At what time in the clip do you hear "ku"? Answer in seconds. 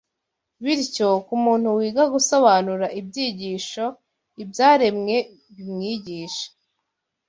1.25-1.33